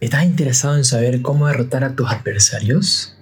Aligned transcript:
¿Estás 0.00 0.24
interesado 0.24 0.76
en 0.76 0.84
saber 0.84 1.22
cómo 1.22 1.48
derrotar 1.48 1.82
a 1.82 1.96
tus 1.96 2.08
adversarios? 2.08 3.16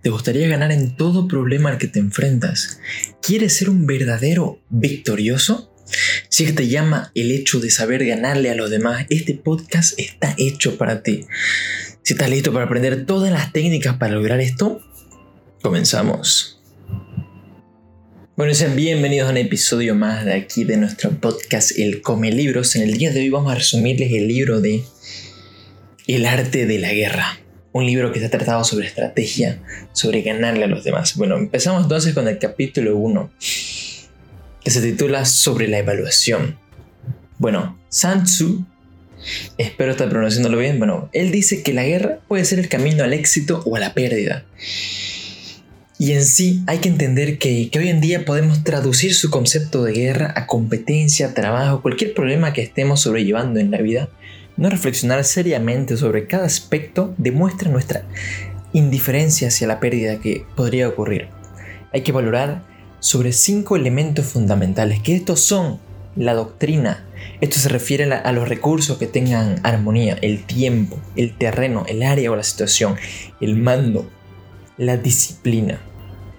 ¿Te 0.00 0.08
gustaría 0.08 0.48
ganar 0.48 0.72
en 0.72 0.96
todo 0.96 1.28
problema 1.28 1.68
al 1.68 1.76
que 1.76 1.88
te 1.88 1.98
enfrentas? 1.98 2.80
¿Quieres 3.20 3.54
ser 3.54 3.68
un 3.68 3.86
verdadero 3.86 4.62
victorioso? 4.70 5.74
Si 6.30 6.44
es 6.44 6.50
que 6.50 6.56
te 6.56 6.68
llama 6.68 7.12
el 7.14 7.30
hecho 7.30 7.60
de 7.60 7.68
saber 7.68 8.06
ganarle 8.06 8.48
a 8.48 8.54
los 8.54 8.70
demás, 8.70 9.04
este 9.10 9.34
podcast 9.34 9.92
está 10.00 10.34
hecho 10.38 10.78
para 10.78 11.02
ti. 11.02 11.26
Si 12.02 12.14
estás 12.14 12.30
listo 12.30 12.50
para 12.50 12.64
aprender 12.64 13.04
todas 13.04 13.30
las 13.30 13.52
técnicas 13.52 13.98
para 13.98 14.14
lograr 14.14 14.40
esto, 14.40 14.80
comenzamos. 15.60 16.62
Bueno, 18.38 18.54
sean 18.54 18.74
bienvenidos 18.74 19.28
a 19.28 19.32
un 19.32 19.36
episodio 19.36 19.94
más 19.94 20.24
de 20.24 20.32
aquí 20.32 20.64
de 20.64 20.78
nuestro 20.78 21.10
podcast 21.10 21.72
El 21.78 22.00
Come 22.00 22.32
Libros. 22.32 22.74
En 22.74 22.84
el 22.84 22.96
día 22.96 23.12
de 23.12 23.20
hoy 23.20 23.28
vamos 23.28 23.52
a 23.52 23.56
resumirles 23.56 24.10
el 24.12 24.28
libro 24.28 24.62
de 24.62 24.82
el 26.16 26.26
arte 26.26 26.66
de 26.66 26.78
la 26.78 26.92
guerra. 26.92 27.38
Un 27.72 27.86
libro 27.86 28.12
que 28.12 28.18
está 28.18 28.36
tratado 28.36 28.64
sobre 28.64 28.86
estrategia, 28.86 29.62
sobre 29.92 30.22
ganarle 30.22 30.64
a 30.64 30.68
los 30.68 30.82
demás. 30.82 31.14
Bueno, 31.16 31.36
empezamos 31.36 31.84
entonces 31.84 32.14
con 32.14 32.26
el 32.26 32.38
capítulo 32.38 32.96
1, 32.96 33.30
que 34.64 34.70
se 34.70 34.82
titula 34.82 35.24
Sobre 35.24 35.68
la 35.68 35.78
evaluación. 35.78 36.58
Bueno, 37.38 37.78
Sun 37.90 38.24
Tzu, 38.24 38.64
espero 39.56 39.92
estar 39.92 40.08
pronunciándolo 40.08 40.58
bien, 40.58 40.78
bueno, 40.78 41.08
él 41.12 41.30
dice 41.30 41.62
que 41.62 41.72
la 41.72 41.84
guerra 41.84 42.18
puede 42.26 42.44
ser 42.44 42.58
el 42.58 42.68
camino 42.68 43.04
al 43.04 43.12
éxito 43.12 43.62
o 43.64 43.76
a 43.76 43.80
la 43.80 43.94
pérdida. 43.94 44.44
Y 45.96 46.12
en 46.12 46.24
sí 46.24 46.62
hay 46.66 46.78
que 46.78 46.88
entender 46.88 47.38
que, 47.38 47.68
que, 47.70 47.78
hoy 47.78 47.88
en 47.88 48.00
día 48.00 48.24
podemos 48.24 48.64
traducir 48.64 49.14
su 49.14 49.30
concepto 49.30 49.84
de 49.84 49.92
guerra 49.92 50.32
a 50.34 50.46
competencia, 50.46 51.34
trabajo, 51.34 51.82
cualquier 51.82 52.14
problema 52.14 52.52
que 52.52 52.62
estemos 52.62 53.02
sobrellevando 53.02 53.60
en 53.60 53.70
la 53.70 53.78
vida 53.78 54.08
no 54.56 54.70
reflexionar 54.70 55.24
seriamente 55.24 55.96
sobre 55.96 56.26
cada 56.26 56.44
aspecto 56.44 57.14
demuestra 57.18 57.70
nuestra 57.70 58.04
indiferencia 58.72 59.48
hacia 59.48 59.66
la 59.66 59.80
pérdida 59.80 60.20
que 60.20 60.44
podría 60.54 60.88
ocurrir. 60.88 61.28
Hay 61.92 62.02
que 62.02 62.12
valorar 62.12 62.62
sobre 63.00 63.32
cinco 63.32 63.76
elementos 63.76 64.26
fundamentales, 64.26 65.00
que 65.00 65.16
estos 65.16 65.40
son 65.40 65.80
la 66.16 66.34
doctrina. 66.34 67.04
Esto 67.40 67.58
se 67.58 67.68
refiere 67.68 68.12
a 68.12 68.32
los 68.32 68.48
recursos 68.48 68.98
que 68.98 69.06
tengan 69.06 69.60
armonía, 69.62 70.18
el 70.20 70.44
tiempo, 70.44 70.98
el 71.16 71.36
terreno, 71.36 71.84
el 71.88 72.02
área 72.02 72.30
o 72.30 72.36
la 72.36 72.42
situación, 72.42 72.96
el 73.40 73.56
mando, 73.56 74.08
la 74.76 74.96
disciplina. 74.96 75.80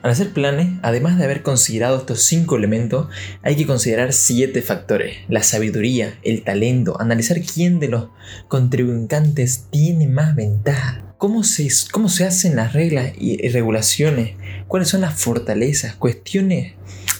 Al 0.02 0.10
hacer 0.10 0.32
planes, 0.32 0.80
además 0.82 1.20
de 1.20 1.26
haber 1.26 1.44
considerado 1.44 2.00
estos 2.00 2.24
cinco 2.24 2.56
elementos, 2.56 3.08
hay 3.44 3.56
que 3.56 3.68
considerar 3.68 4.14
siete 4.14 4.64
factores. 4.64 5.18
La 5.30 5.44
sabiduría, 5.44 6.18
el 6.24 6.44
talento, 6.44 7.00
analizar 7.00 7.40
quién 7.42 7.80
de 7.80 7.90
los 7.90 8.08
contribuyentes 8.48 9.68
tiene 9.70 10.08
más 10.08 10.36
ventaja. 10.36 11.14
¿Cómo 11.20 11.44
se, 11.44 11.70
cómo 11.92 12.10
se 12.10 12.26
hacen 12.26 12.56
las 12.56 12.74
reglas 12.74 13.12
y 13.20 13.48
regulaciones? 13.50 14.32
¿Cuáles 14.68 14.90
son 14.90 15.02
las 15.02 15.14
fortalezas? 15.14 15.94
Cuestiones 15.94 16.74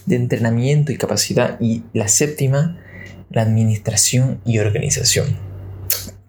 de 0.08 0.16
entrenamiento 0.16 0.92
y 0.92 0.98
capacidad. 0.98 1.60
Y 1.62 1.84
la 1.94 2.08
séptima, 2.08 2.80
la 3.30 3.44
administración 3.44 4.42
y 4.44 4.58
organización. 4.58 5.51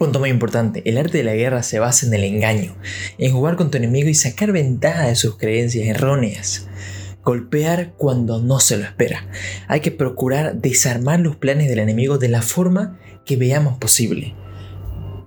Punto 0.03 0.19
muy 0.19 0.31
importante, 0.31 0.83
el 0.84 0.98
arte 0.98 1.19
de 1.19 1.22
la 1.22 1.36
guerra 1.36 1.62
se 1.62 1.78
basa 1.78 2.06
en 2.06 2.12
el 2.12 2.25
engaño, 2.25 2.75
en 3.19 3.33
jugar 3.33 3.55
con 3.55 3.70
tu 3.70 3.78
enemigo 3.78 4.08
y 4.08 4.14
sacar 4.14 4.50
ventaja 4.50 5.06
de 5.06 5.14
sus 5.14 5.39
creencias 5.39 5.86
erróneas. 5.86 6.67
Golpear 7.22 7.95
cuando 7.97 8.42
no 8.42 8.58
se 8.58 8.78
lo 8.78 8.83
espera. 8.83 9.28
Hay 9.69 9.78
que 9.78 9.92
procurar 9.92 10.56
desarmar 10.56 11.20
los 11.20 11.36
planes 11.36 11.69
del 11.69 11.78
enemigo 11.78 12.19
de 12.19 12.30
la 12.30 12.42
forma 12.42 12.98
que 13.25 13.36
veamos 13.36 13.78
posible. 13.78 14.34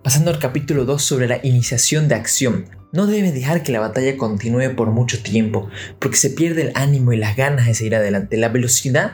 Pasando 0.03 0.29
al 0.29 0.39
capítulo 0.39 0.83
2 0.83 1.01
sobre 1.01 1.29
la 1.29 1.39
iniciación 1.41 2.09
de 2.09 2.15
acción. 2.15 2.65
No 2.91 3.07
debes 3.07 3.33
dejar 3.33 3.63
que 3.63 3.71
la 3.71 3.79
batalla 3.79 4.17
continúe 4.17 4.75
por 4.75 4.91
mucho 4.91 5.23
tiempo, 5.23 5.69
porque 5.99 6.17
se 6.17 6.31
pierde 6.31 6.63
el 6.63 6.71
ánimo 6.75 7.13
y 7.13 7.17
las 7.17 7.37
ganas 7.37 7.67
de 7.67 7.75
seguir 7.75 7.95
adelante. 7.95 8.35
La 8.35 8.49
velocidad 8.49 9.13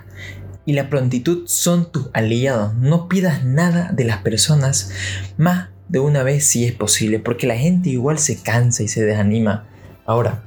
y 0.71 0.73
la 0.73 0.89
prontitud 0.89 1.43
son 1.47 1.91
tus 1.91 2.07
aliados. 2.13 2.73
No 2.75 3.09
pidas 3.09 3.43
nada 3.43 3.91
de 3.91 4.05
las 4.05 4.19
personas 4.19 4.89
más 5.37 5.67
de 5.89 5.99
una 5.99 6.23
vez 6.23 6.45
si 6.45 6.63
es 6.63 6.71
posible, 6.71 7.19
porque 7.19 7.45
la 7.45 7.57
gente 7.57 7.89
igual 7.89 8.19
se 8.19 8.37
cansa 8.37 8.81
y 8.81 8.87
se 8.87 9.03
desanima. 9.03 9.67
Ahora, 10.05 10.45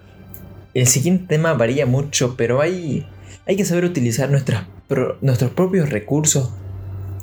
el 0.73 0.87
siguiente 0.87 1.27
tema 1.29 1.53
varía 1.53 1.85
mucho, 1.85 2.39
pero 2.39 2.63
hay, 2.63 3.07
hay 3.47 3.57
que 3.57 3.67
saber 3.67 3.85
utilizar 3.85 4.31
nuestros 4.31 5.51
propios 5.51 5.91
recursos 5.91 6.49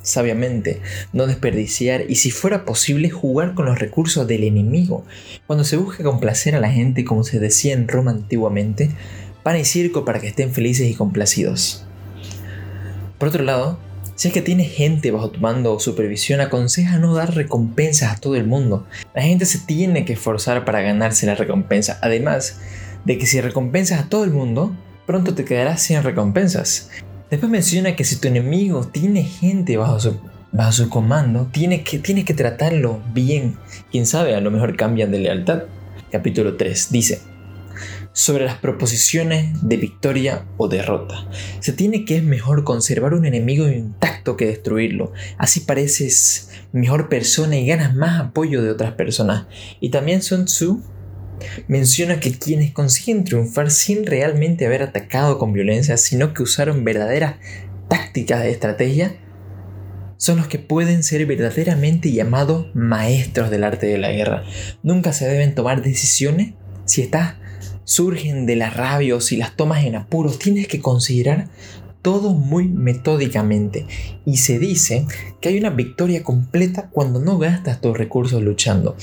sabiamente, 0.03 0.79
no 1.11 1.25
desperdiciar 1.25 2.06
y 2.07 2.17
si 2.17 2.29
fuera 2.29 2.66
posible 2.66 3.09
jugar 3.09 3.56
con 3.56 3.66
los 3.66 3.79
recursos 3.79 4.28
del 4.28 4.44
enemigo. 4.44 5.06
Cuando 5.47 5.63
se 5.63 5.78
busca 5.78 6.03
complacer 6.03 6.56
a 6.56 6.59
la 6.59 6.69
gente, 6.69 7.03
como 7.03 7.23
se 7.23 7.40
decía 7.40 7.73
en 7.73 7.88
Roma 7.88 8.11
antiguamente, 8.11 8.91
pan 9.41 9.57
y 9.57 9.66
circo 9.66 10.06
para 10.06 10.19
que 10.19 10.28
estén 10.28 10.53
felices 10.53 10.88
y 10.88 10.94
complacidos. 10.94 11.88
Por 13.22 13.28
otro 13.28 13.44
lado, 13.44 13.78
si 14.16 14.30
es 14.30 14.34
que 14.34 14.42
tienes 14.42 14.72
gente 14.72 15.12
bajo 15.12 15.30
tu 15.30 15.40
mando 15.40 15.72
o 15.74 15.80
supervisión, 15.80 16.42
aconseja 16.42 16.98
no 16.98 17.14
dar 17.14 17.36
recompensas 17.36 18.12
a 18.12 18.20
todo 18.20 18.36
el 18.36 18.48
mundo. 18.48 18.88
La 19.14 19.22
gente 19.22 19.46
se 19.46 19.59
tiene 19.59 20.06
que 20.06 20.14
esforzar 20.14 20.66
para 20.66 20.82
ganarse 20.82 21.28
la 21.28 21.36
recompensa. 21.36 22.00
Además 22.02 22.59
de 23.06 23.20
que 23.20 23.28
si 23.28 23.40
recompensas 23.40 24.00
a 24.00 24.09
todo 24.09 24.24
el 24.24 24.32
mundo, 24.32 24.76
pronto 25.06 25.36
te 25.36 25.46
quedarás 25.46 25.84
sin 25.84 26.02
recompensas. 26.02 26.90
Después 27.30 27.52
menciona 27.52 27.96
que 27.96 28.06
si 28.06 28.16
tu 28.16 28.28
enemigo 28.28 28.88
tiene 28.88 29.22
gente 29.22 29.78
bajo 29.78 30.00
su, 30.00 30.20
bajo 30.52 30.72
su 30.72 30.90
comando, 30.90 31.48
tienes 31.52 31.84
que, 31.84 32.00
tienes 32.00 32.26
que 32.26 32.34
tratarlo 32.34 33.02
bien. 33.14 33.58
Quién 33.92 34.08
sabe, 34.08 34.34
a 34.34 34.42
lo 34.42 34.50
mejor 34.50 34.76
cambian 34.76 35.12
de 35.12 35.20
lealtad. 35.20 35.66
Capítulo 36.12 36.58
3 36.58 36.88
dice, 36.90 37.22
sobre 38.13 38.45
las 38.45 38.57
proposiciones 38.57 39.67
de 39.67 39.77
victoria 39.77 40.45
o 40.57 40.67
derrota. 40.67 41.27
Se 41.59 41.73
tiene 41.73 42.05
que 42.05 42.17
es 42.17 42.23
mejor 42.23 42.63
conservar 42.63 43.13
un 43.13 43.25
enemigo 43.25 43.67
intacto 43.67 44.38
que 44.38 44.47
destruirlo. 44.47 45.13
Así 45.38 45.61
pareces 45.61 46.49
mejor 46.73 47.09
persona 47.09 47.57
y 47.57 47.66
ganas 47.66 47.95
más 47.95 48.19
apoyo 48.19 48.61
de 48.61 48.72
otras 48.72 48.94
personas. 48.94 49.47
Y 49.79 49.89
también 49.89 50.22
Sun 50.22 50.45
Tzu 50.45 50.83
menciona 51.67 52.19
que 52.19 52.38
quienes 52.38 52.72
consiguen 52.72 53.23
triunfar 53.23 53.72
sin 53.72 54.05
realmente 54.05 54.66
haber 54.66 54.83
atacado 54.83 55.38
con 55.38 55.53
violencia, 55.53 55.97
sino 55.97 56.33
que 56.33 56.43
usaron 56.43 56.83
verdaderas 56.83 57.35
tácticas 57.88 58.43
de 58.43 58.51
estrategia, 58.51 59.16
son 60.17 60.38
los 60.38 60.47
que 60.47 60.59
pueden 60.59 61.01
ser 61.01 61.25
verdaderamente 61.25 62.11
llamados 62.11 62.67
maestros 62.75 63.49
del 63.49 63.63
arte 63.63 63.88
de 63.88 63.97
la 63.97 64.11
guerra. 64.11 64.43
Nunca 64.83 65.13
se 65.13 65.28
deben 65.28 65.55
tomar 65.55 65.81
decisiones 65.81 66.53
si 66.85 67.01
estás 67.01 67.35
surgen 67.84 68.46
de 68.46 68.56
la 68.56 68.69
rabia 68.69 69.16
o 69.16 69.22
si 69.22 69.38
las 69.38 69.56
tomas 69.56 69.84
en 69.84 69.96
apuros, 69.96 70.40
tienes 70.40 70.68
que 70.68 70.81
considerar 70.81 71.50
todo 72.02 72.34
muy 72.34 72.68
metódicamente. 72.68 73.86
Y 74.25 74.38
se 74.38 74.59
dice 74.59 75.06
que 75.40 75.50
hay 75.50 75.58
una 75.58 75.69
victoria 75.69 76.24
completa 76.24 76.90
cuando 76.91 77.20
no 77.20 77.38
gastas 77.38 77.81
tus 77.81 77.97
recursos 77.97 78.41
luchando. 78.41 78.96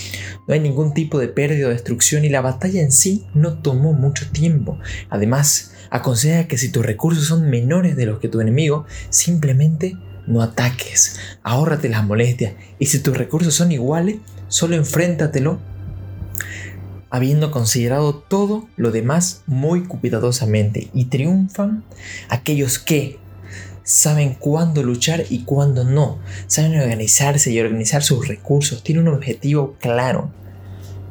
No 0.47 0.55
hay 0.55 0.61
ningún 0.61 0.95
tipo 0.95 1.19
de 1.19 1.29
pérdida 1.29 1.69
o 1.69 1.71
destrucción 1.71 2.25
y 2.25 2.29
la 2.29 2.41
batalla 2.41 2.83
en 2.83 2.93
sí 2.93 3.27
no 3.35 3.55
tomó 3.59 3.93
mucho 3.93 4.29
tiempo. 4.31 4.79
Además, 5.11 5.73
aconseja 5.91 6.49
que 6.49 6.59
si 6.59 6.71
tus 6.71 6.85
recursos 6.85 7.27
son 7.27 7.49
menores 7.49 7.97
de 7.97 8.07
los 8.07 8.19
que 8.19 8.29
tu 8.29 8.41
enemigo, 8.41 8.85
simplemente 9.11 9.97
no 10.27 10.43
ataques. 10.43 11.19
Ahórrate 11.43 11.89
las 11.89 12.05
molestias. 12.05 12.55
Y 12.79 12.87
si 12.87 12.99
tus 12.99 13.17
recursos 13.17 13.55
son 13.55 13.73
iguales, 13.73 14.17
solo 14.49 14.77
enfréntatelo 14.77 15.59
habiendo 17.11 17.51
considerado 17.51 18.15
todo 18.15 18.69
lo 18.77 18.91
demás 18.91 19.43
muy 19.47 19.85
cuidadosamente 19.85 20.91
y 20.93 21.07
triunfan 21.07 21.85
aquellos 22.29 22.79
que 22.79 23.19
saben 23.83 24.35
cuándo 24.35 24.83
luchar 24.83 25.25
y 25.31 25.45
cuándo 25.45 25.85
no, 25.85 26.19
saben 26.47 26.79
organizarse 26.79 27.51
y 27.51 27.61
organizar 27.61 28.03
sus 28.03 28.29
recursos, 28.29 28.83
tienen 28.83 29.09
un 29.09 29.15
objetivo 29.15 29.77
claro. 29.81 30.31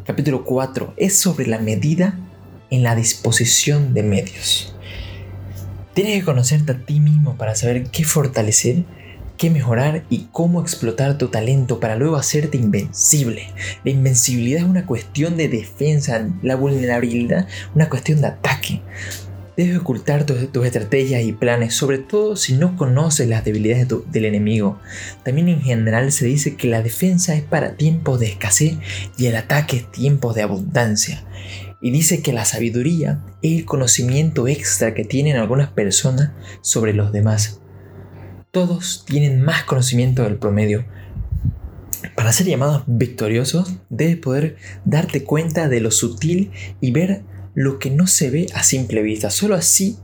Capítulo 0.05 0.45
4 0.45 0.93
es 0.95 1.17
sobre 1.17 1.47
la 1.47 1.59
medida 1.59 2.19
en 2.69 2.83
la 2.83 2.95
disposición 2.95 3.93
de 3.93 4.03
medios. 4.03 4.75
Tienes 5.95 6.19
que 6.19 6.25
conocerte 6.25 6.73
a 6.73 6.85
ti 6.85 6.99
mismo 6.99 7.35
para 7.37 7.55
saber 7.55 7.89
qué 7.89 8.03
fortalecer 8.03 8.85
qué 9.37 9.49
mejorar 9.49 10.03
y 10.09 10.27
cómo 10.31 10.61
explotar 10.61 11.17
tu 11.17 11.29
talento 11.29 11.79
para 11.79 11.95
luego 11.95 12.17
hacerte 12.17 12.57
invencible. 12.57 13.53
La 13.83 13.91
invencibilidad 13.91 14.63
es 14.63 14.67
una 14.67 14.85
cuestión 14.85 15.37
de 15.37 15.47
defensa, 15.47 16.27
la 16.41 16.55
vulnerabilidad 16.55 17.47
una 17.75 17.89
cuestión 17.89 18.21
de 18.21 18.27
ataque. 18.27 18.81
Debes 19.55 19.79
ocultar 19.79 20.23
tus, 20.23 20.65
estrategias 20.65 21.23
y 21.23 21.33
planes, 21.33 21.73
sobre 21.73 21.97
todo 21.97 22.35
si 22.35 22.53
no 22.53 22.77
conoces 22.77 23.27
las 23.27 23.43
debilidades 23.43 23.87
del 24.11 24.25
enemigo. 24.25 24.79
También 25.23 25.47
en 25.49 25.61
general 25.61 26.11
se 26.11 26.25
dice 26.25 26.55
que 26.55 26.67
la 26.67 26.83
defensa 26.83 27.33
es 27.33 27.41
para 27.41 27.75
tiempos 27.75 28.19
de 28.19 28.27
escasez 28.27 28.77
y 29.17 29.25
el 29.25 29.35
ataque 29.35 29.77
es 29.77 29.91
tiempos 29.91 30.35
de 30.35 30.43
abundancia. 30.43 31.23
Y 31.81 31.89
dice 31.91 32.21
que 32.21 32.33
la 32.33 32.45
sabiduría 32.45 33.23
es 33.41 33.59
el 33.59 33.65
conocimiento 33.65 34.47
extra 34.47 34.93
que 34.93 35.05
tienen 35.05 35.37
algunas 35.37 35.69
personas 35.69 36.31
sobre 36.61 36.93
los 36.93 37.11
demás 37.11 37.59
todos 38.51 39.05
tienen 39.05 39.41
más 39.41 39.63
conocimiento 39.63 40.23
del 40.23 40.37
promedio. 40.37 40.85
Para 42.15 42.31
ser 42.31 42.47
llamados 42.47 42.83
victoriosos, 42.87 43.75
debes 43.89 44.17
poder 44.17 44.57
darte 44.85 45.23
cuenta 45.23 45.67
de 45.67 45.79
lo 45.79 45.91
sutil 45.91 46.51
y 46.81 46.91
ver 46.91 47.23
lo 47.53 47.79
que 47.79 47.89
no 47.89 48.07
se 48.07 48.29
ve 48.29 48.47
a 48.53 48.63
simple 48.63 49.01
vista. 49.01 49.29
Solo 49.29 49.55
así 49.55 49.97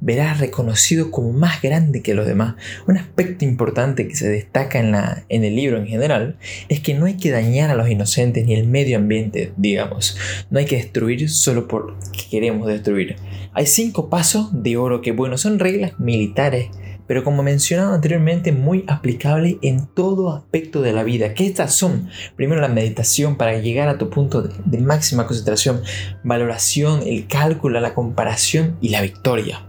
verás 0.00 0.38
reconocido 0.38 1.10
como 1.10 1.32
más 1.32 1.62
grande 1.62 2.02
que 2.02 2.14
los 2.14 2.26
demás. 2.26 2.54
Un 2.86 2.96
aspecto 2.96 3.44
importante 3.44 4.06
que 4.06 4.14
se 4.14 4.28
destaca 4.28 4.78
en, 4.78 4.92
la, 4.92 5.24
en 5.28 5.44
el 5.44 5.56
libro 5.56 5.78
en 5.78 5.86
general 5.86 6.36
es 6.68 6.80
que 6.80 6.94
no 6.94 7.06
hay 7.06 7.16
que 7.16 7.30
dañar 7.30 7.70
a 7.70 7.74
los 7.74 7.88
inocentes 7.88 8.46
ni 8.46 8.54
el 8.54 8.68
medio 8.68 8.98
ambiente, 8.98 9.52
digamos. 9.56 10.16
No 10.50 10.58
hay 10.58 10.66
que 10.66 10.76
destruir 10.76 11.28
solo 11.28 11.66
porque 11.66 12.28
queremos 12.30 12.68
destruir. 12.68 13.16
Hay 13.52 13.66
cinco 13.66 14.08
pasos 14.08 14.50
de 14.62 14.76
oro 14.76 15.00
que, 15.00 15.12
bueno, 15.12 15.38
son 15.38 15.58
reglas 15.58 15.98
militares 15.98 16.68
pero 17.06 17.22
como 17.22 17.42
mencionado 17.42 17.94
anteriormente, 17.94 18.52
muy 18.52 18.84
aplicable 18.88 19.58
en 19.62 19.86
todo 19.86 20.34
aspecto 20.34 20.82
de 20.82 20.92
la 20.92 21.04
vida. 21.04 21.34
¿Qué 21.34 21.46
estas 21.46 21.74
son? 21.74 22.08
Primero 22.34 22.60
la 22.60 22.68
meditación 22.68 23.36
para 23.36 23.58
llegar 23.58 23.88
a 23.88 23.98
tu 23.98 24.10
punto 24.10 24.42
de, 24.42 24.78
máxima 24.78 25.26
concentración, 25.26 25.82
valoración, 26.24 27.02
el 27.06 27.26
cálculo, 27.26 27.80
la 27.80 27.94
comparación 27.94 28.76
y 28.80 28.88
la 28.90 29.02
victoria. 29.02 29.62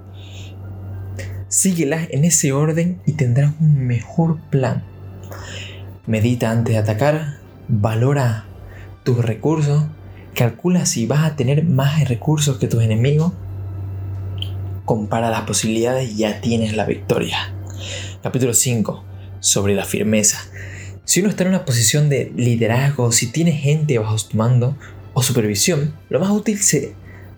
Síguelas 1.47 2.07
en 2.11 2.25
ese 2.25 2.51
orden 2.51 3.01
y 3.05 3.13
tendrás 3.13 3.53
un 3.59 3.85
mejor 3.85 4.39
plan. 4.49 4.83
Medita 6.05 6.51
antes 6.51 6.73
de 6.73 6.79
atacar, 6.79 7.37
valora 7.67 8.45
tus 9.03 9.23
recursos, 9.23 9.83
calcula 10.33 10.85
si 10.85 11.05
vas 11.05 11.25
a 11.25 11.35
tener 11.35 11.63
más 11.63 12.07
recursos 12.07 12.57
que 12.57 12.67
tus 12.67 12.83
enemigos 12.83 13.33
compara 14.87 15.29
las 15.29 15.41
posibilidades 15.41 16.11
y 16.11 16.15
ya 16.15 16.39
tienes 16.39 16.73
la 16.73 16.85
victoria. 16.85 17.53
Capítulo 18.23 18.53
5. 18.53 19.03
Sobre 19.41 19.75
la 19.75 19.83
firmeza. 19.83 20.39
Si 21.03 21.19
uno 21.19 21.29
está 21.29 21.43
en 21.43 21.49
una 21.49 21.65
posición 21.65 22.07
de 22.07 22.31
liderazgo, 22.37 23.11
si 23.11 23.27
tiene 23.27 23.51
gente 23.51 23.99
bajo 23.99 24.17
su 24.17 24.37
mando 24.37 24.77
o 25.13 25.21
supervisión, 25.21 25.93
lo 26.07 26.21
más 26.21 26.29
útil 26.29 26.57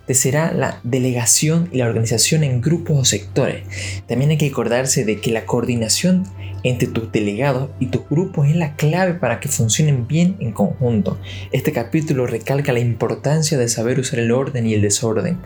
te 0.06 0.14
será 0.14 0.54
la 0.54 0.80
delegación 0.84 1.70
y 1.72 1.80
la 1.80 1.88
organización 1.88 2.44
en 2.44 2.62
grupos 2.62 3.00
o 3.00 3.06
sectores. 3.06 3.64
También 4.08 4.30
hay 4.30 4.38
que 4.38 4.48
acordarse 4.48 5.04
de 5.04 5.20
que 5.20 5.32
la 5.32 5.48
coordinación 5.48 6.28
entre 6.62 6.88
tus 6.88 7.12
delegados 7.12 7.72
y 7.80 7.88
tus 7.88 8.08
grupos 8.08 8.48
es 8.48 8.58
la 8.58 8.76
clave 8.76 9.16
para 9.16 9.40
que 9.40 9.50
funcionen 9.50 10.08
bien 10.08 10.36
en 10.40 10.52
conjunto. 10.52 11.18
Este 11.52 11.72
capítulo 11.72 12.28
recalca 12.28 12.74
la 12.74 12.80
importancia 12.80 13.58
de 13.58 13.70
saber 13.70 14.00
usar 14.00 14.20
el 14.20 14.32
orden 14.32 14.68
y 14.68 14.76
el 14.76 14.82
desorden. 14.84 15.40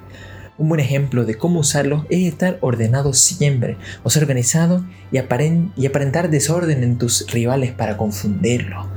Un 0.57 0.69
buen 0.69 0.79
ejemplo 0.79 1.25
de 1.25 1.35
cómo 1.35 1.59
usarlo 1.59 2.05
es 2.09 2.31
estar 2.31 2.57
ordenado 2.61 3.13
siempre, 3.13 3.77
o 4.03 4.09
ser 4.09 4.23
organizado 4.23 4.85
y, 5.11 5.17
y 5.17 5.85
aparentar 5.85 6.29
desorden 6.29 6.83
en 6.83 6.97
tus 6.97 7.25
rivales 7.31 7.71
para 7.71 7.97
confundirlo. 7.97 8.89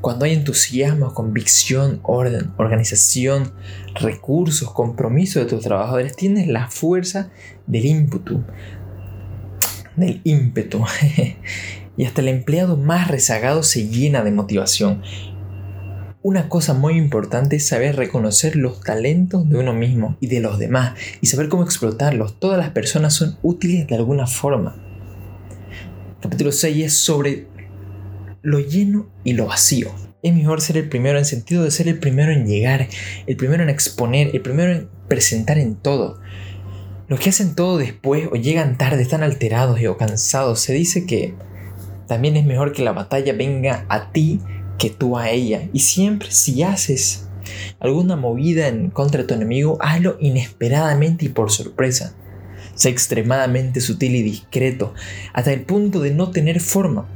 Cuando 0.00 0.24
hay 0.24 0.34
entusiasmo, 0.34 1.12
convicción, 1.14 2.00
orden, 2.02 2.52
organización, 2.58 3.52
recursos, 3.94 4.70
compromiso 4.70 5.40
de 5.40 5.46
tus 5.46 5.62
trabajadores, 5.62 6.14
tienes 6.14 6.46
la 6.46 6.68
fuerza 6.68 7.30
del 7.66 7.86
ímpetu, 7.86 8.44
del 9.96 10.20
ímpetu. 10.24 10.84
y 11.96 12.04
hasta 12.04 12.20
el 12.20 12.28
empleado 12.28 12.76
más 12.76 13.08
rezagado 13.08 13.62
se 13.62 13.88
llena 13.88 14.22
de 14.22 14.30
motivación. 14.30 15.02
Una 16.28 16.48
cosa 16.48 16.74
muy 16.74 16.94
importante 16.94 17.54
es 17.54 17.68
saber 17.68 17.94
reconocer 17.94 18.56
los 18.56 18.80
talentos 18.80 19.48
de 19.48 19.58
uno 19.58 19.72
mismo 19.72 20.16
y 20.18 20.26
de 20.26 20.40
los 20.40 20.58
demás 20.58 20.98
y 21.20 21.26
saber 21.28 21.48
cómo 21.48 21.62
explotarlos. 21.62 22.40
Todas 22.40 22.58
las 22.58 22.70
personas 22.70 23.14
son 23.14 23.38
útiles 23.44 23.86
de 23.86 23.94
alguna 23.94 24.26
forma. 24.26 24.74
Capítulo 26.20 26.50
6 26.50 26.84
es 26.84 26.98
sobre 26.98 27.46
lo 28.42 28.58
lleno 28.58 29.08
y 29.22 29.34
lo 29.34 29.46
vacío. 29.46 29.94
Es 30.20 30.34
mejor 30.34 30.60
ser 30.60 30.78
el 30.78 30.88
primero 30.88 31.16
en 31.16 31.24
sentido 31.24 31.62
de 31.62 31.70
ser 31.70 31.86
el 31.86 32.00
primero 32.00 32.32
en 32.32 32.44
llegar, 32.44 32.88
el 33.28 33.36
primero 33.36 33.62
en 33.62 33.68
exponer, 33.68 34.34
el 34.34 34.42
primero 34.42 34.72
en 34.72 34.88
presentar 35.06 35.58
en 35.58 35.76
todo. 35.76 36.18
Los 37.06 37.20
que 37.20 37.30
hacen 37.30 37.54
todo 37.54 37.78
después 37.78 38.28
o 38.32 38.34
llegan 38.34 38.78
tarde 38.78 39.00
están 39.00 39.22
alterados 39.22 39.80
y 39.80 39.86
o 39.86 39.96
cansados. 39.96 40.58
Se 40.58 40.72
dice 40.72 41.06
que 41.06 41.34
también 42.08 42.36
es 42.36 42.44
mejor 42.44 42.72
que 42.72 42.82
la 42.82 42.90
batalla 42.90 43.32
venga 43.32 43.86
a 43.88 44.10
ti 44.10 44.40
que 44.78 44.90
tú 44.90 45.18
a 45.18 45.30
ella. 45.30 45.68
Y 45.72 45.80
siempre 45.80 46.30
si 46.30 46.62
haces 46.62 47.26
alguna 47.80 48.16
movida 48.16 48.68
en 48.68 48.90
contra 48.90 49.22
de 49.22 49.28
tu 49.28 49.34
enemigo, 49.34 49.78
hazlo 49.80 50.16
inesperadamente 50.20 51.26
y 51.26 51.28
por 51.28 51.50
sorpresa. 51.50 52.14
Sé 52.74 52.90
extremadamente 52.90 53.80
sutil 53.80 54.16
y 54.16 54.22
discreto, 54.22 54.92
hasta 55.32 55.52
el 55.52 55.62
punto 55.62 56.00
de 56.00 56.10
no 56.10 56.30
tener 56.30 56.60
forma. 56.60 57.08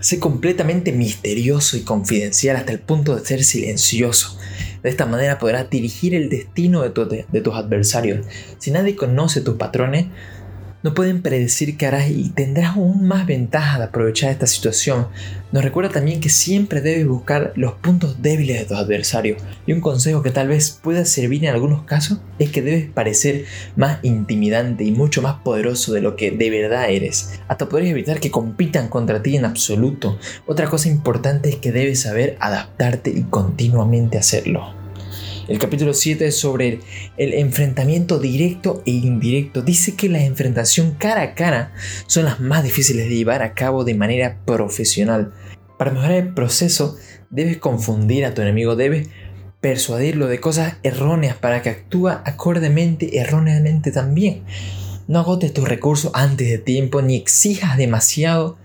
Sé 0.00 0.18
completamente 0.18 0.92
misterioso 0.92 1.76
y 1.76 1.82
confidencial 1.82 2.56
hasta 2.56 2.72
el 2.72 2.80
punto 2.80 3.16
de 3.16 3.24
ser 3.24 3.44
silencioso. 3.44 4.38
De 4.82 4.88
esta 4.88 5.04
manera 5.04 5.38
podrás 5.38 5.68
dirigir 5.68 6.14
el 6.14 6.30
destino 6.30 6.82
de, 6.82 7.26
de 7.30 7.40
tus 7.40 7.54
adversarios. 7.54 8.26
Si 8.58 8.70
nadie 8.70 8.96
conoce 8.96 9.42
tus 9.42 9.56
patrones, 9.56 10.06
no 10.82 10.94
pueden 10.94 11.22
predecir 11.22 11.76
qué 11.76 11.86
harás 11.86 12.08
y 12.10 12.30
tendrás 12.30 12.76
aún 12.76 13.06
más 13.06 13.26
ventaja 13.26 13.78
de 13.78 13.84
aprovechar 13.84 14.30
esta 14.30 14.46
situación. 14.46 15.08
Nos 15.52 15.64
recuerda 15.64 15.90
también 15.90 16.20
que 16.20 16.28
siempre 16.28 16.80
debes 16.80 17.06
buscar 17.06 17.52
los 17.56 17.74
puntos 17.74 18.22
débiles 18.22 18.60
de 18.60 18.64
tus 18.66 18.76
adversarios 18.76 19.42
y 19.66 19.72
un 19.72 19.80
consejo 19.80 20.22
que 20.22 20.30
tal 20.30 20.48
vez 20.48 20.78
pueda 20.82 21.04
servir 21.04 21.44
en 21.44 21.50
algunos 21.50 21.82
casos 21.84 22.18
es 22.38 22.50
que 22.50 22.62
debes 22.62 22.90
parecer 22.90 23.44
más 23.76 23.98
intimidante 24.02 24.84
y 24.84 24.92
mucho 24.92 25.22
más 25.22 25.40
poderoso 25.42 25.92
de 25.92 26.00
lo 26.00 26.16
que 26.16 26.30
de 26.30 26.50
verdad 26.50 26.90
eres. 26.90 27.40
Hasta 27.48 27.68
podrías 27.68 27.90
evitar 27.90 28.20
que 28.20 28.30
compitan 28.30 28.88
contra 28.88 29.22
ti 29.22 29.36
en 29.36 29.44
absoluto. 29.44 30.18
Otra 30.46 30.68
cosa 30.68 30.88
importante 30.88 31.50
es 31.50 31.56
que 31.56 31.72
debes 31.72 32.00
saber 32.00 32.36
adaptarte 32.40 33.10
y 33.10 33.22
continuamente 33.24 34.18
hacerlo. 34.18 34.79
El 35.50 35.58
capítulo 35.58 35.94
7 35.94 36.28
es 36.28 36.38
sobre 36.38 36.78
el 37.16 37.34
enfrentamiento 37.34 38.20
directo 38.20 38.84
e 38.86 38.92
indirecto. 38.92 39.62
Dice 39.62 39.96
que 39.96 40.08
la 40.08 40.22
enfrentación 40.22 40.92
cara 40.92 41.22
a 41.22 41.34
cara 41.34 41.72
son 42.06 42.26
las 42.26 42.38
más 42.38 42.62
difíciles 42.62 43.08
de 43.08 43.16
llevar 43.16 43.42
a 43.42 43.52
cabo 43.52 43.82
de 43.82 43.96
manera 43.96 44.38
profesional. 44.46 45.32
Para 45.76 45.90
mejorar 45.90 46.18
el 46.18 46.34
proceso, 46.34 46.96
debes 47.30 47.56
confundir 47.56 48.24
a 48.24 48.32
tu 48.32 48.42
enemigo, 48.42 48.76
debes 48.76 49.08
persuadirlo 49.60 50.28
de 50.28 50.38
cosas 50.38 50.76
erróneas 50.84 51.34
para 51.34 51.62
que 51.62 51.70
actúe 51.70 52.10
acordemente 52.10 53.18
erróneamente 53.18 53.90
también. 53.90 54.44
No 55.08 55.18
agotes 55.18 55.52
tus 55.52 55.68
recursos 55.68 56.12
antes 56.14 56.48
de 56.48 56.58
tiempo 56.58 57.02
ni 57.02 57.16
exijas 57.16 57.76
demasiado 57.76 58.56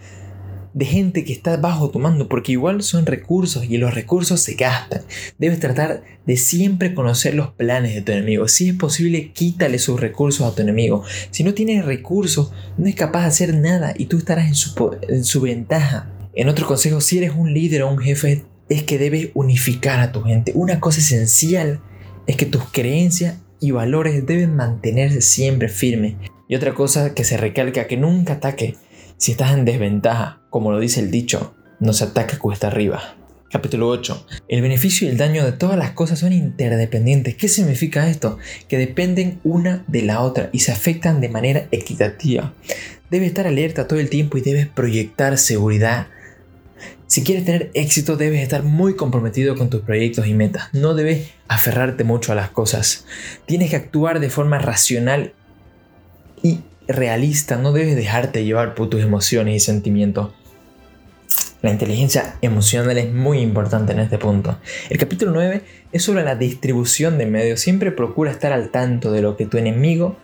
de 0.75 0.85
gente 0.85 1.23
que 1.23 1.31
está 1.31 1.55
bajo 1.55 1.89
tu 1.89 1.99
mando, 1.99 2.27
porque 2.27 2.51
igual 2.51 2.83
son 2.83 3.05
recursos 3.05 3.63
y 3.63 3.77
los 3.77 3.93
recursos 3.95 4.41
se 4.41 4.55
gastan. 4.55 5.03
Debes 5.39 5.61
tratar 5.61 6.03
de 6.27 6.35
siempre 6.35 6.93
conocer 6.93 7.33
los 7.33 7.53
planes 7.53 7.95
de 7.95 8.01
tu 8.01 8.11
enemigo. 8.11 8.49
Si 8.49 8.69
es 8.69 8.75
posible, 8.75 9.31
quítale 9.31 9.79
sus 9.79 9.97
recursos 9.97 10.45
a 10.45 10.53
tu 10.53 10.61
enemigo. 10.61 11.03
Si 11.31 11.45
no 11.45 11.53
tiene 11.53 11.81
recursos, 11.81 12.51
no 12.77 12.87
es 12.87 12.95
capaz 12.95 13.21
de 13.21 13.27
hacer 13.27 13.55
nada 13.55 13.93
y 13.97 14.07
tú 14.07 14.17
estarás 14.17 14.49
en 14.49 14.55
su, 14.55 14.97
en 15.07 15.23
su 15.23 15.39
ventaja. 15.39 16.11
En 16.35 16.49
otro 16.49 16.67
consejo, 16.67 16.99
si 16.99 17.19
eres 17.19 17.31
un 17.33 17.53
líder 17.53 17.83
o 17.83 17.89
un 17.89 17.99
jefe, 17.99 18.43
es 18.67 18.83
que 18.83 18.97
debes 18.97 19.29
unificar 19.33 20.01
a 20.01 20.11
tu 20.11 20.23
gente. 20.23 20.51
Una 20.55 20.81
cosa 20.81 20.99
esencial 20.99 21.79
es 22.27 22.35
que 22.35 22.45
tus 22.45 22.65
creencias 22.65 23.37
y 23.61 23.71
valores 23.71 24.25
deben 24.25 24.57
mantenerse 24.57 25.21
siempre 25.21 25.69
firmes. 25.69 26.15
Y 26.49 26.55
otra 26.55 26.73
cosa 26.73 27.13
que 27.13 27.23
se 27.23 27.37
recalca, 27.37 27.87
que 27.87 27.95
nunca 27.95 28.33
ataque 28.33 28.75
si 29.17 29.31
estás 29.31 29.53
en 29.53 29.63
desventaja, 29.63 30.41
como 30.55 30.71
lo 30.71 30.79
dice 30.79 31.01
el 31.01 31.11
dicho, 31.11 31.53
no 31.81 31.91
se 31.91 32.05
ataca 32.05 32.39
cuesta 32.39 32.67
arriba. 32.67 33.17
Capítulo 33.51 33.89
8. 33.89 34.25
El 34.47 34.61
beneficio 34.61 35.05
y 35.05 35.11
el 35.11 35.17
daño 35.17 35.43
de 35.43 35.51
todas 35.51 35.77
las 35.77 35.91
cosas 35.91 36.19
son 36.19 36.31
interdependientes. 36.31 37.35
¿Qué 37.35 37.49
significa 37.49 38.09
esto? 38.09 38.37
Que 38.69 38.77
dependen 38.77 39.41
una 39.43 39.83
de 39.89 40.03
la 40.03 40.21
otra 40.21 40.49
y 40.53 40.59
se 40.59 40.71
afectan 40.71 41.19
de 41.19 41.27
manera 41.27 41.67
equitativa. 41.71 42.53
Debes 43.11 43.27
estar 43.27 43.47
alerta 43.47 43.89
todo 43.89 43.99
el 43.99 44.09
tiempo 44.09 44.37
y 44.37 44.41
debes 44.43 44.65
proyectar 44.65 45.37
seguridad. 45.37 46.07
Si 47.07 47.25
quieres 47.25 47.43
tener 47.43 47.69
éxito 47.73 48.15
debes 48.15 48.41
estar 48.41 48.63
muy 48.63 48.95
comprometido 48.95 49.57
con 49.57 49.69
tus 49.69 49.81
proyectos 49.81 50.25
y 50.25 50.35
metas. 50.35 50.69
No 50.71 50.93
debes 50.93 51.31
aferrarte 51.49 52.05
mucho 52.05 52.31
a 52.31 52.35
las 52.35 52.49
cosas. 52.49 53.03
Tienes 53.45 53.71
que 53.71 53.75
actuar 53.75 54.21
de 54.21 54.29
forma 54.29 54.57
racional 54.57 55.33
y 56.41 56.61
realista, 56.87 57.57
no 57.57 57.73
debes 57.73 57.97
dejarte 57.97 58.45
llevar 58.45 58.73
por 58.73 58.89
tus 58.89 59.01
emociones 59.01 59.55
y 59.57 59.59
sentimientos. 59.59 60.31
La 61.65 61.71
inteligencia 61.71 62.35
emocional 62.43 62.95
es 62.99 63.11
muy 63.11 63.39
importante 63.39 63.91
en 63.91 63.97
este 63.97 64.19
punto. 64.19 64.59
El 64.87 64.99
capítulo 64.99 65.31
9 65.31 65.63
es 65.91 66.03
sobre 66.03 66.23
la 66.23 66.35
distribución 66.35 67.17
de 67.17 67.25
medios. 67.25 67.59
Siempre 67.59 67.91
procura 67.91 68.29
estar 68.29 68.53
al 68.53 68.69
tanto 68.69 69.11
de 69.11 69.23
lo 69.23 69.35
que 69.35 69.47
tu 69.47 69.57
enemigo 69.57 70.15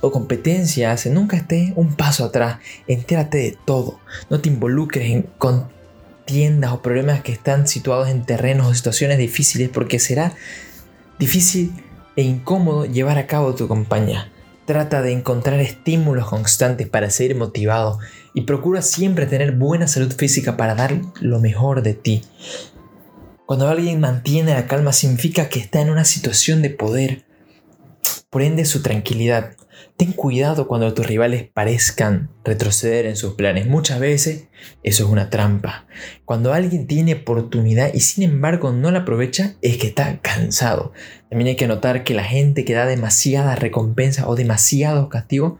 o 0.00 0.10
competencia 0.10 0.90
hace. 0.90 1.10
Nunca 1.10 1.36
estés 1.36 1.70
un 1.76 1.94
paso 1.94 2.24
atrás. 2.24 2.58
Entérate 2.88 3.38
de 3.38 3.56
todo. 3.64 4.00
No 4.28 4.40
te 4.40 4.48
involucres 4.48 5.08
en 5.08 5.22
contiendas 5.38 6.72
o 6.72 6.82
problemas 6.82 7.22
que 7.22 7.30
están 7.30 7.68
situados 7.68 8.08
en 8.08 8.26
terrenos 8.26 8.66
o 8.66 8.74
situaciones 8.74 9.18
difíciles 9.18 9.68
porque 9.68 10.00
será 10.00 10.32
difícil 11.20 11.74
e 12.16 12.22
incómodo 12.22 12.86
llevar 12.86 13.18
a 13.18 13.28
cabo 13.28 13.54
tu 13.54 13.68
campaña. 13.68 14.32
Trata 14.68 15.00
de 15.00 15.12
encontrar 15.12 15.60
estímulos 15.60 16.28
constantes 16.28 16.86
para 16.86 17.08
seguir 17.08 17.34
motivado 17.34 18.00
y 18.34 18.42
procura 18.42 18.82
siempre 18.82 19.24
tener 19.24 19.52
buena 19.52 19.88
salud 19.88 20.12
física 20.12 20.58
para 20.58 20.74
dar 20.74 21.00
lo 21.22 21.40
mejor 21.40 21.80
de 21.80 21.94
ti. 21.94 22.22
Cuando 23.46 23.66
alguien 23.66 23.98
mantiene 23.98 24.52
la 24.52 24.66
calma 24.66 24.92
significa 24.92 25.48
que 25.48 25.58
está 25.58 25.80
en 25.80 25.88
una 25.88 26.04
situación 26.04 26.60
de 26.60 26.68
poder, 26.68 27.24
por 28.28 28.42
ende 28.42 28.66
su 28.66 28.82
tranquilidad. 28.82 29.56
Ten 29.98 30.12
cuidado 30.12 30.68
cuando 30.68 30.94
tus 30.94 31.08
rivales 31.08 31.48
parezcan 31.52 32.30
retroceder 32.44 33.04
en 33.04 33.16
sus 33.16 33.34
planes. 33.34 33.66
Muchas 33.66 33.98
veces 33.98 34.46
eso 34.84 35.04
es 35.04 35.10
una 35.10 35.28
trampa. 35.28 35.88
Cuando 36.24 36.52
alguien 36.54 36.86
tiene 36.86 37.14
oportunidad 37.14 37.92
y 37.92 37.98
sin 37.98 38.22
embargo 38.22 38.70
no 38.70 38.92
la 38.92 39.00
aprovecha, 39.00 39.56
es 39.60 39.76
que 39.76 39.88
está 39.88 40.20
cansado. 40.20 40.92
También 41.28 41.48
hay 41.48 41.56
que 41.56 41.66
notar 41.66 42.04
que 42.04 42.14
la 42.14 42.22
gente 42.22 42.64
que 42.64 42.74
da 42.74 42.86
demasiada 42.86 43.56
recompensa 43.56 44.28
o 44.28 44.36
demasiado 44.36 45.08
castigo 45.08 45.58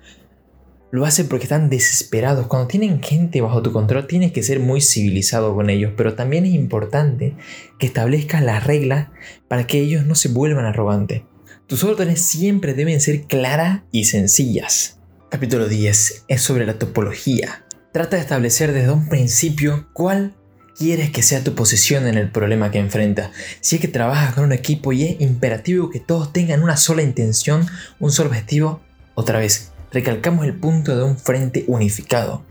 lo 0.92 1.04
hace 1.04 1.25
porque 1.25 1.47
están 1.47 1.68
desesperados. 1.68 2.47
Cuando 2.47 2.68
tienen 2.68 3.02
gente 3.02 3.40
bajo 3.40 3.61
tu 3.61 3.73
control, 3.73 4.07
tienes 4.07 4.30
que 4.30 4.45
ser 4.45 4.61
muy 4.61 4.80
civilizado 4.80 5.52
con 5.57 5.68
ellos, 5.68 5.95
pero 5.97 6.14
también 6.14 6.47
es 6.47 6.54
importante 6.54 7.35
que 7.80 7.87
establezcas 7.87 8.45
las 8.45 8.64
reglas 8.64 9.09
para 9.49 9.66
que 9.66 9.80
ellos 9.80 10.07
no 10.07 10.14
se 10.14 10.28
vuelvan 10.28 10.64
arrogantes. 10.64 11.23
Tus 11.68 11.84
órdenes 11.84 12.22
siempre 12.25 12.72
deben 12.72 12.98
ser 12.98 13.25
claras 13.25 13.82
y 13.92 14.04
sencillas. 14.04 14.96
Capítulo 15.28 15.68
10 15.68 16.25
es 16.26 16.40
sobre 16.40 16.64
la 16.64 16.78
topología. 16.78 17.66
Trata 17.92 18.16
de 18.16 18.22
establecer 18.22 18.72
desde 18.72 18.90
un 18.90 19.10
principio 19.10 19.87
cuál 19.92 20.34
quieres 20.78 21.10
que 21.10 21.22
sea 21.22 21.44
tu 21.44 21.54
posición 21.54 22.06
en 22.06 22.16
el 22.16 22.30
problema 22.30 22.70
que 22.70 22.78
enfrentas. 22.78 23.32
Si 23.60 23.76
es 23.76 23.82
que 23.82 23.88
trabajas 23.88 24.34
con 24.34 24.44
un 24.44 24.52
equipo 24.52 24.94
y 24.94 25.04
es 25.04 25.20
imperativo 25.20 25.90
que 25.90 26.00
todos 26.00 26.32
tengan 26.32 26.62
una 26.62 26.78
sola 26.78 27.02
intención, 27.02 27.66
un 28.00 28.12
solo 28.12 28.30
objetivo, 28.30 28.80
otra 29.14 29.38
vez, 29.38 29.72
recalcamos 29.92 30.46
el 30.46 30.54
punto 30.54 30.96
de 30.96 31.04
un 31.04 31.18
frente 31.18 31.66
unificado. 31.66 32.46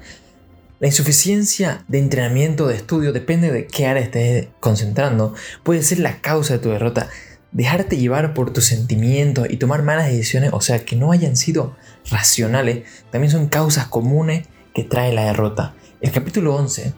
La 0.79 0.85
insuficiencia 0.85 1.83
de 1.87 1.97
entrenamiento 1.97 2.67
de 2.67 2.75
estudio 2.75 3.13
depende 3.13 3.51
de 3.51 3.65
qué 3.65 3.87
área 3.87 4.03
estés 4.03 4.49
concentrando. 4.59 5.33
Puede 5.63 5.81
ser 5.81 5.97
la 5.97 6.21
causa 6.21 6.53
de 6.53 6.59
tu 6.59 6.69
derrota 6.69 7.09
dejarte 7.51 7.97
llevar 7.97 8.33
por 8.33 8.51
tus 8.53 8.65
sentimientos 8.65 9.47
y 9.49 9.57
tomar 9.57 9.83
malas 9.83 10.07
decisiones, 10.07 10.51
o 10.53 10.61
sea, 10.61 10.85
que 10.85 10.95
no 10.95 11.11
hayan 11.11 11.35
sido 11.35 11.75
racionales, 12.09 12.83
también 13.11 13.31
son 13.31 13.47
causas 13.47 13.87
comunes 13.87 14.47
que 14.73 14.83
trae 14.83 15.13
la 15.13 15.25
derrota. 15.25 15.73
El 16.01 16.11
capítulo 16.11 16.55
11 16.55 16.93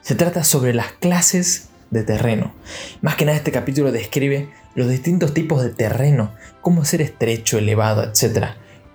se 0.00 0.14
trata 0.14 0.44
sobre 0.44 0.74
las 0.74 0.92
clases 0.92 1.68
de 1.90 2.02
terreno. 2.02 2.54
Más 3.02 3.16
que 3.16 3.24
nada 3.24 3.36
este 3.36 3.52
capítulo 3.52 3.92
describe 3.92 4.48
los 4.74 4.88
distintos 4.88 5.34
tipos 5.34 5.62
de 5.62 5.70
terreno, 5.70 6.32
cómo 6.60 6.84
ser 6.84 7.02
estrecho, 7.02 7.58
elevado, 7.58 8.02
etc. 8.02 8.46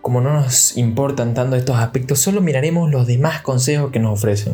Como 0.02 0.22
no 0.22 0.34
nos 0.34 0.76
importan 0.78 1.34
tanto 1.34 1.56
estos 1.56 1.78
aspectos, 1.78 2.20
solo 2.20 2.42
miraremos 2.42 2.90
los 2.90 3.06
demás 3.06 3.42
consejos 3.42 3.92
que 3.92 4.00
nos 4.00 4.18
ofrecen. 4.18 4.54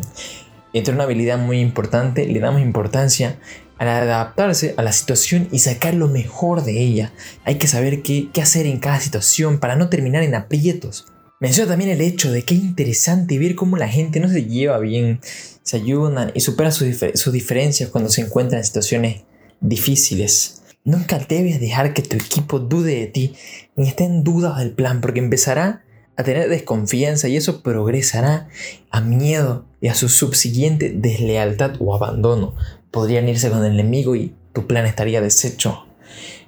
Entre 0.74 0.92
una 0.92 1.04
habilidad 1.04 1.38
muy 1.38 1.60
importante, 1.60 2.26
le 2.26 2.40
damos 2.40 2.60
importancia 2.60 3.36
al 3.78 3.88
adaptarse 3.88 4.74
a 4.76 4.82
la 4.82 4.92
situación 4.92 5.48
y 5.50 5.58
sacar 5.58 5.94
lo 5.94 6.08
mejor 6.08 6.64
de 6.64 6.80
ella. 6.80 7.12
Hay 7.44 7.56
que 7.56 7.66
saber 7.66 8.02
qué, 8.02 8.28
hacer 8.40 8.66
en 8.66 8.78
cada 8.78 9.00
situación 9.00 9.58
para 9.58 9.76
no 9.76 9.88
terminar 9.88 10.22
en 10.22 10.34
aprietos. 10.34 11.06
Menciona 11.40 11.70
también 11.70 11.90
el 11.90 12.00
hecho 12.00 12.30
de 12.30 12.42
que 12.42 12.54
es 12.54 12.60
interesante 12.60 13.38
ver 13.38 13.54
cómo 13.54 13.76
la 13.76 13.88
gente 13.88 14.20
no 14.20 14.28
se 14.28 14.44
lleva 14.44 14.78
bien, 14.78 15.20
se 15.62 15.76
ayudan 15.76 16.30
y 16.34 16.40
supera 16.40 16.70
sus, 16.70 17.32
diferencias 17.32 17.90
cuando 17.90 18.10
se 18.10 18.22
encuentran 18.22 18.60
en 18.60 18.64
situaciones 18.64 19.22
difíciles. 19.60 20.62
Nunca 20.84 21.18
debes 21.18 21.60
dejar 21.60 21.94
que 21.94 22.02
tu 22.02 22.16
equipo 22.16 22.58
dude 22.58 22.94
de 22.94 23.06
ti 23.06 23.34
ni 23.74 23.88
esté 23.88 24.04
en 24.04 24.22
duda 24.22 24.58
del 24.58 24.72
plan 24.72 25.00
porque 25.00 25.20
empezará 25.20 25.82
a 26.16 26.22
tener 26.22 26.48
desconfianza 26.48 27.26
y 27.28 27.36
eso 27.36 27.62
progresará 27.62 28.48
a 28.90 29.00
miedo 29.00 29.64
y 29.80 29.88
a 29.88 29.94
su 29.94 30.08
subsiguiente 30.08 30.92
deslealtad 30.94 31.74
o 31.80 31.94
abandono 31.94 32.54
podrían 32.94 33.28
irse 33.28 33.50
con 33.50 33.64
el 33.64 33.72
enemigo 33.72 34.14
y 34.14 34.36
tu 34.52 34.68
plan 34.68 34.86
estaría 34.86 35.20
deshecho. 35.20 35.84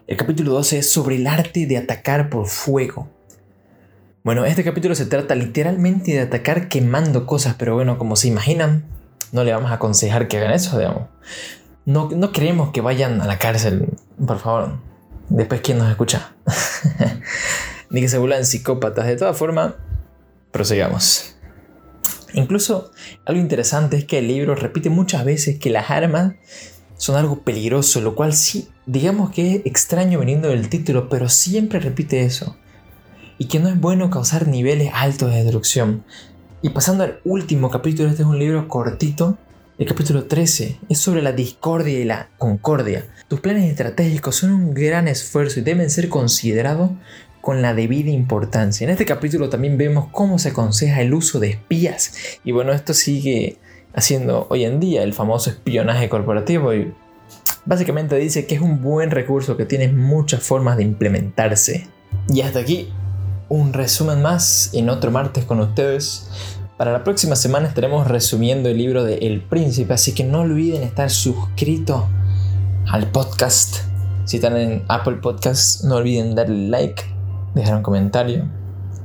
El 0.07 0.17
capítulo 0.17 0.53
12 0.53 0.79
es 0.79 0.93
sobre 0.93 1.17
el 1.17 1.27
arte 1.27 1.67
de 1.67 1.77
atacar 1.77 2.31
por 2.31 2.47
fuego. 2.47 3.09
Bueno, 4.23 4.45
este 4.45 4.63
capítulo 4.63 4.95
se 4.95 5.07
trata 5.07 5.35
literalmente 5.35 6.13
de 6.13 6.21
atacar 6.21 6.69
quemando 6.69 7.27
cosas, 7.27 7.57
pero 7.59 7.75
bueno, 7.75 7.99
como 7.99 8.15
se 8.15 8.29
imaginan, 8.29 8.85
no 9.33 9.43
le 9.43 9.53
vamos 9.53 9.73
a 9.73 9.75
aconsejar 9.75 10.29
que 10.29 10.37
hagan 10.37 10.53
eso, 10.53 10.79
digamos. 10.79 11.09
No, 11.85 12.11
no 12.15 12.31
queremos 12.31 12.71
que 12.71 12.81
vayan 12.81 13.21
a 13.21 13.27
la 13.27 13.41
cárcel, 13.41 13.89
por 14.25 14.39
favor. 14.39 14.79
Después, 15.29 15.63
¿quién 15.63 15.79
nos 15.79 15.91
escucha? 15.91 16.33
Ni 17.91 18.01
que 18.01 18.09
se 18.09 18.19
vuelvan 18.19 18.47
psicópatas. 18.47 19.07
De 19.07 19.17
todas 19.17 19.37
formas, 19.37 19.75
prosigamos. 20.53 21.36
Incluso 22.37 22.91
algo 23.25 23.41
interesante 23.41 23.97
es 23.97 24.05
que 24.05 24.19
el 24.19 24.29
libro 24.29 24.55
repite 24.55 24.91
muchas 24.91 25.25
veces 25.25 25.59
que 25.59 25.71
las 25.71 25.91
armas 25.91 26.35
son 26.99 27.17
algo 27.17 27.41
peligroso, 27.41 28.03
lo 28.03 28.15
cual 28.15 28.35
sí, 28.35 28.69
digamos 28.85 29.31
que 29.31 29.55
es 29.55 29.63
extraño 29.65 30.21
viniendo 30.21 30.49
del 30.49 30.69
título, 30.69 31.09
pero 31.09 31.31
siempre 31.31 31.81
repite 31.81 32.25
eso. 32.25 32.59
Y 33.39 33.47
que 33.47 33.59
no 33.59 33.69
es 33.69 33.81
bueno 33.81 34.11
causar 34.11 34.49
niveles 34.49 34.91
altos 34.93 35.31
de 35.31 35.43
destrucción. 35.43 36.05
Y 36.61 36.69
pasando 36.71 37.05
al 37.05 37.21
último 37.25 37.71
capítulo, 37.71 38.11
este 38.11 38.23
es 38.23 38.29
un 38.29 38.39
libro 38.39 38.69
cortito, 38.69 39.39
el 39.79 39.87
capítulo 39.87 40.25
13 40.25 40.81
es 40.91 40.99
sobre 40.99 41.23
la 41.23 41.33
discordia 41.33 41.99
y 41.99 42.05
la 42.05 42.29
concordia. 42.37 43.07
Tus 43.29 43.41
planes 43.41 43.71
estratégicos 43.71 44.37
son 44.37 44.53
un 44.53 44.75
gran 44.75 45.09
esfuerzo 45.09 45.61
y 45.61 45.63
deben 45.63 45.89
ser 45.89 46.11
considerados 46.11 46.91
con 47.47 47.63
la 47.63 47.75
debida 47.75 48.11
importancia. 48.11 48.85
En 48.85 48.91
este 48.91 49.05
capítulo 49.05 49.49
también 49.49 49.79
vemos 49.79 50.09
cómo 50.11 50.37
se 50.37 50.49
aconseja 50.49 51.01
el 51.01 51.15
uso 51.15 51.39
de 51.39 51.51
espías. 51.51 52.13
Y 52.43 52.51
bueno, 52.51 52.73
esto 52.73 52.93
sigue 52.93 53.59
haciendo 53.95 54.49
hoy 54.51 54.65
en 54.65 54.81
día 54.81 55.05
el 55.05 55.13
famoso 55.13 55.51
espionaje 55.51 56.09
corporativo 56.09 56.75
y 56.75 56.93
básicamente 57.65 58.17
dice 58.17 58.49
que 58.49 58.57
es 58.57 58.61
un 58.61 58.83
buen 58.83 59.13
recurso 59.13 59.57
que 59.57 59.65
tiene 59.65 59.87
muchas 59.87 60.43
formas 60.43 60.77
de 60.77 60.83
implementarse. 60.83 61.87
Y 62.29 62.41
hasta 62.41 62.59
aquí 62.59 62.89
un 63.49 63.73
resumen 63.73 64.23
más 64.23 64.71
en 64.73 64.91
otro 64.91 65.13
martes 65.13 65.45
con 65.45 65.61
ustedes. 65.61 66.29
Para 66.77 66.91
la 66.91 67.05
próxima 67.05 67.37
semana 67.37 67.69
estaremos 67.69 68.09
resumiendo 68.09 68.71
el 68.71 68.79
libro 68.79 69.05
de 69.05 69.19
El 69.19 69.41
Príncipe, 69.41 69.95
así 69.95 70.15
que 70.15 70.25
no 70.25 70.41
olviden 70.41 70.83
estar 70.83 71.11
suscritos 71.11 72.03
al 72.89 73.07
podcast. 73.13 73.85
Si 74.25 74.39
están 74.39 74.57
en 74.57 74.83
Apple 74.89 75.19
Podcast, 75.23 75.85
no 75.85 75.95
olviden 75.95 76.35
darle 76.35 76.71
like 76.71 77.16
dejar 77.61 77.77
un 77.77 77.83
comentario, 77.83 78.45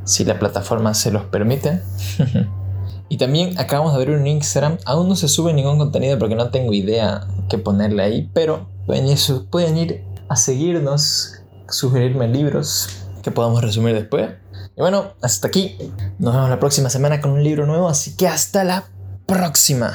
si 0.04 0.26
la 0.26 0.40
plataforma 0.40 0.94
se 0.94 1.12
los 1.12 1.24
permite. 1.26 1.82
y 3.10 3.18
también 3.18 3.58
acabamos 3.60 3.94
de 3.94 4.00
abrir 4.00 4.18
un 4.18 4.28
Instagram, 4.28 4.78
aún 4.86 5.10
no 5.10 5.16
se 5.16 5.28
sube 5.28 5.54
ningún 5.54 5.78
contenido 5.78 6.20
porque 6.20 6.36
no 6.36 6.50
tengo 6.50 6.74
idea 6.74 7.28
qué 7.50 7.58
ponerle 7.58 8.04
ahí, 8.04 8.30
pero 8.34 8.68
pueden 8.86 9.08
ir, 9.08 9.18
pueden 9.50 9.78
ir 9.78 10.04
a 10.30 10.36
seguirnos, 10.36 11.42
sugerirme 11.70 12.28
libros 12.28 12.90
que 13.24 13.32
podamos 13.32 13.62
resumir 13.62 13.96
después. 13.96 14.32
Y 14.76 14.82
bueno, 14.82 15.14
hasta 15.22 15.48
aquí. 15.48 15.78
Nos 16.20 16.34
vemos 16.34 16.50
la 16.50 16.60
próxima 16.60 16.90
semana 16.90 17.20
con 17.22 17.32
un 17.32 17.44
libro 17.44 17.66
nuevo, 17.66 17.88
así 17.88 18.16
que 18.16 18.28
hasta 18.28 18.64
la 18.64 18.86
próxima. 19.26 19.94